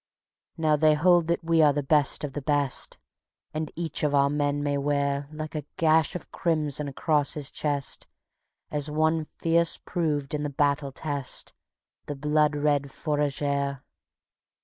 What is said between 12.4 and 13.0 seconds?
red